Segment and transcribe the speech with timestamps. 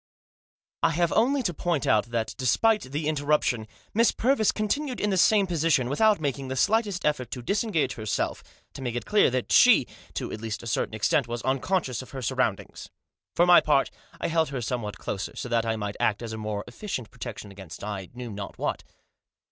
[0.81, 5.11] I HAVE only to point out that, despite the interrup tion, Miss Purvis continued in
[5.11, 8.41] the same position, without making the slightest effort to disengage her self,
[8.73, 9.85] to make it clear that she,
[10.15, 12.89] to at least a certain extent, was unconscious of her surroundings.
[13.35, 16.37] For my part I held her somewhat closer, so that I might act as a
[16.39, 18.83] more efficient protection against I knew not what.